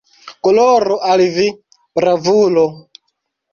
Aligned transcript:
Gloro 0.47 0.97
al 1.09 1.23
vi, 1.35 1.45
bravulo! 2.01 2.67